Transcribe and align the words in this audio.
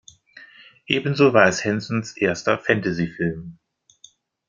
Ebenso 0.87 1.31
war 1.33 1.45
es 1.47 1.63
Hensons 1.63 2.17
erster 2.17 2.57
Fantasyfilm. 2.57 3.59